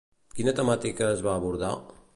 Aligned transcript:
Quina 0.39 0.53
temàtica 0.61 1.11
es 1.17 1.23
va 1.29 1.37
abordar? 1.41 1.73